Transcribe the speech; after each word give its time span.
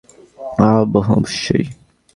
অহ, 0.59 0.81
বোহ, 0.85 1.07
অবশ্যই। 1.11 1.65